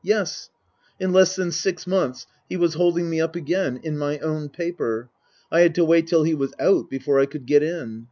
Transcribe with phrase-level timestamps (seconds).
[0.03, 0.49] (Yes;
[0.99, 5.11] in less than six months he was holding me up, again, in my own paper.
[5.51, 7.99] I had to wait till he was" out" before I could get in.)